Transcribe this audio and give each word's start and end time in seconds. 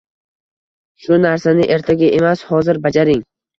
Shu 1.03 1.19
narsani 1.27 1.69
ertaga 1.77 2.11
emas, 2.19 2.45
hozir 2.51 2.83
bajaring. 2.89 3.25